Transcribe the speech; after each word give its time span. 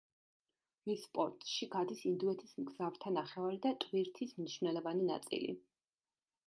მის 0.91 1.03
პორტში 1.17 1.67
გადის 1.75 2.01
ინდოეთის 2.13 2.57
მგზავრთა 2.63 3.15
ნახევარი 3.19 3.63
და 3.67 3.75
ტვირთის 3.85 4.35
მნიშვნელოვანი 4.41 5.11
ნაწილი. 5.15 5.55